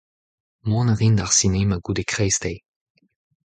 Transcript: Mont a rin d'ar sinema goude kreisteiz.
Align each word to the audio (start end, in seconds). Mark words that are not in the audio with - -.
Mont 0.69 0.91
a 0.93 0.95
rin 0.99 1.15
d'ar 1.17 1.33
sinema 1.39 1.77
goude 1.85 2.03
kreisteiz. 2.11 2.59